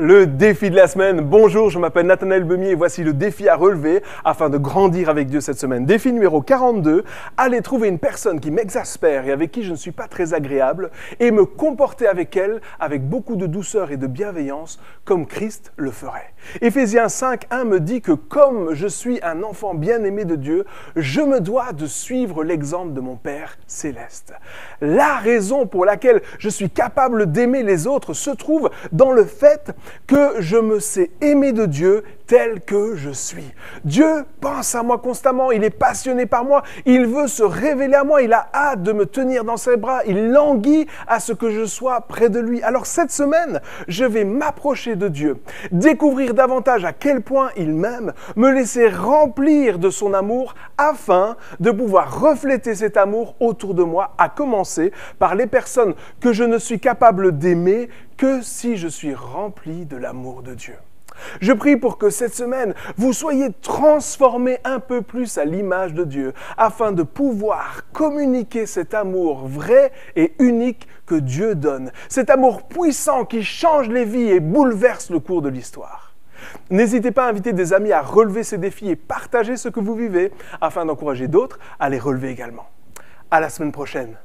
Le 0.00 0.28
défi 0.28 0.70
de 0.70 0.76
la 0.76 0.86
semaine. 0.86 1.22
Bonjour, 1.22 1.70
je 1.70 1.78
m'appelle 1.80 2.06
Nathanaël 2.06 2.44
Bemier 2.44 2.70
et 2.70 2.74
voici 2.76 3.02
le 3.02 3.12
défi 3.12 3.48
à 3.48 3.56
relever 3.56 4.00
afin 4.24 4.48
de 4.48 4.56
grandir 4.56 5.08
avec 5.08 5.26
Dieu 5.26 5.40
cette 5.40 5.58
semaine. 5.58 5.86
Défi 5.86 6.12
numéro 6.12 6.40
42. 6.40 7.02
Aller 7.36 7.62
trouver 7.62 7.88
une 7.88 7.98
personne 7.98 8.38
qui 8.38 8.52
m'exaspère 8.52 9.26
et 9.26 9.32
avec 9.32 9.50
qui 9.50 9.64
je 9.64 9.72
ne 9.72 9.76
suis 9.76 9.90
pas 9.90 10.06
très 10.06 10.34
agréable 10.34 10.92
et 11.18 11.32
me 11.32 11.44
comporter 11.44 12.06
avec 12.06 12.36
elle 12.36 12.60
avec 12.78 13.08
beaucoup 13.08 13.34
de 13.34 13.46
douceur 13.46 13.90
et 13.90 13.96
de 13.96 14.06
bienveillance 14.06 14.80
comme 15.04 15.26
Christ 15.26 15.72
le 15.76 15.90
ferait. 15.90 16.32
Éphésiens 16.60 17.08
5, 17.08 17.46
1 17.50 17.64
me 17.64 17.80
dit 17.80 18.00
que 18.00 18.12
comme 18.12 18.74
je 18.74 18.86
suis 18.86 19.18
un 19.24 19.42
enfant 19.42 19.74
bien-aimé 19.74 20.24
de 20.24 20.36
Dieu, 20.36 20.64
je 20.94 21.22
me 21.22 21.40
dois 21.40 21.72
de 21.72 21.86
suivre 21.86 22.44
l'exemple 22.44 22.92
de 22.92 23.00
mon 23.00 23.16
Père 23.16 23.58
céleste. 23.66 24.32
La 24.80 25.16
raison 25.16 25.66
pour 25.66 25.84
laquelle 25.84 26.22
je 26.38 26.48
suis 26.48 26.70
capable 26.70 27.32
d'aimer 27.32 27.64
les 27.64 27.88
autres 27.88 28.12
se 28.12 28.30
trouve 28.30 28.70
dans 28.92 29.10
le 29.10 29.24
fait 29.24 29.74
que 30.06 30.40
je 30.40 30.56
me 30.56 30.80
sais 30.80 31.10
aimer 31.20 31.52
de 31.52 31.66
Dieu 31.66 32.04
tel 32.28 32.60
que 32.60 32.94
je 32.94 33.10
suis. 33.10 33.52
Dieu 33.84 34.24
pense 34.40 34.74
à 34.74 34.82
moi 34.82 34.98
constamment, 34.98 35.50
il 35.50 35.64
est 35.64 35.70
passionné 35.70 36.26
par 36.26 36.44
moi, 36.44 36.62
il 36.84 37.06
veut 37.06 37.26
se 37.26 37.42
révéler 37.42 37.94
à 37.94 38.04
moi, 38.04 38.22
il 38.22 38.34
a 38.34 38.48
hâte 38.54 38.82
de 38.82 38.92
me 38.92 39.06
tenir 39.06 39.44
dans 39.44 39.56
ses 39.56 39.78
bras, 39.78 40.02
il 40.06 40.28
languit 40.28 40.86
à 41.06 41.20
ce 41.20 41.32
que 41.32 41.50
je 41.50 41.64
sois 41.64 42.02
près 42.02 42.28
de 42.28 42.38
lui. 42.38 42.62
Alors 42.62 42.86
cette 42.86 43.10
semaine, 43.10 43.60
je 43.88 44.04
vais 44.04 44.24
m'approcher 44.24 44.94
de 44.94 45.08
Dieu, 45.08 45.38
découvrir 45.72 46.34
davantage 46.34 46.84
à 46.84 46.92
quel 46.92 47.22
point 47.22 47.50
il 47.56 47.72
m'aime, 47.72 48.12
me 48.36 48.50
laisser 48.50 48.88
remplir 48.88 49.78
de 49.78 49.88
son 49.88 50.12
amour 50.12 50.54
afin 50.76 51.36
de 51.60 51.70
pouvoir 51.70 52.20
refléter 52.20 52.74
cet 52.74 52.98
amour 52.98 53.36
autour 53.40 53.72
de 53.72 53.82
moi, 53.82 54.14
à 54.18 54.28
commencer 54.28 54.92
par 55.18 55.34
les 55.34 55.46
personnes 55.46 55.94
que 56.20 56.34
je 56.34 56.44
ne 56.44 56.58
suis 56.58 56.78
capable 56.78 57.38
d'aimer 57.38 57.88
que 58.18 58.42
si 58.42 58.76
je 58.76 58.88
suis 58.88 59.14
rempli 59.14 59.86
de 59.86 59.96
l'amour 59.96 60.42
de 60.42 60.52
Dieu. 60.52 60.74
Je 61.40 61.52
prie 61.52 61.76
pour 61.76 61.98
que 61.98 62.10
cette 62.10 62.34
semaine, 62.34 62.74
vous 62.96 63.12
soyez 63.12 63.48
transformés 63.62 64.58
un 64.64 64.80
peu 64.80 65.02
plus 65.02 65.38
à 65.38 65.44
l'image 65.44 65.94
de 65.94 66.04
Dieu, 66.04 66.32
afin 66.56 66.92
de 66.92 67.02
pouvoir 67.02 67.82
communiquer 67.92 68.66
cet 68.66 68.94
amour 68.94 69.46
vrai 69.46 69.92
et 70.16 70.34
unique 70.38 70.88
que 71.06 71.14
Dieu 71.14 71.54
donne, 71.54 71.92
cet 72.08 72.30
amour 72.30 72.62
puissant 72.62 73.24
qui 73.24 73.42
change 73.42 73.88
les 73.88 74.04
vies 74.04 74.30
et 74.30 74.40
bouleverse 74.40 75.10
le 75.10 75.20
cours 75.20 75.42
de 75.42 75.48
l'histoire. 75.48 76.14
N'hésitez 76.70 77.10
pas 77.10 77.26
à 77.26 77.30
inviter 77.30 77.52
des 77.52 77.72
amis 77.72 77.92
à 77.92 78.02
relever 78.02 78.42
ces 78.42 78.58
défis 78.58 78.90
et 78.90 78.96
partager 78.96 79.56
ce 79.56 79.68
que 79.68 79.80
vous 79.80 79.94
vivez, 79.94 80.32
afin 80.60 80.84
d'encourager 80.84 81.28
d'autres 81.28 81.58
à 81.80 81.88
les 81.88 81.98
relever 81.98 82.30
également. 82.30 82.68
À 83.30 83.40
la 83.40 83.48
semaine 83.48 83.72
prochaine. 83.72 84.16